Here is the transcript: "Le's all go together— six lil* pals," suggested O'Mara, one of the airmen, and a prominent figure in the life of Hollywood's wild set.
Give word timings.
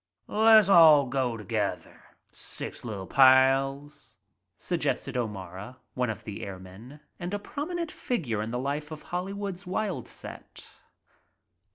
"Le's 0.25 0.67
all 0.67 1.05
go 1.05 1.37
together— 1.37 2.01
six 2.31 2.83
lil* 2.83 3.05
pals," 3.05 4.17
suggested 4.57 5.15
O'Mara, 5.15 5.77
one 5.93 6.09
of 6.09 6.23
the 6.23 6.43
airmen, 6.43 6.99
and 7.19 7.35
a 7.35 7.37
prominent 7.37 7.91
figure 7.91 8.41
in 8.41 8.49
the 8.49 8.57
life 8.57 8.89
of 8.89 9.03
Hollywood's 9.03 9.67
wild 9.67 10.07
set. 10.07 10.65